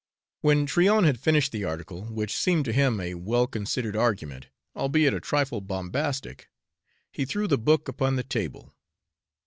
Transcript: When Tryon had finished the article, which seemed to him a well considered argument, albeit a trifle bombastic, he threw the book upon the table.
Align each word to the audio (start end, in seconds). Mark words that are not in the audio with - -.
When 0.39 0.65
Tryon 0.65 1.03
had 1.03 1.19
finished 1.19 1.51
the 1.51 1.63
article, 1.63 2.05
which 2.05 2.35
seemed 2.35 2.65
to 2.65 2.73
him 2.73 2.99
a 2.99 3.13
well 3.13 3.45
considered 3.45 3.95
argument, 3.95 4.47
albeit 4.75 5.13
a 5.13 5.19
trifle 5.19 5.61
bombastic, 5.61 6.49
he 7.11 7.23
threw 7.23 7.47
the 7.47 7.59
book 7.59 7.87
upon 7.87 8.15
the 8.15 8.23
table. 8.23 8.73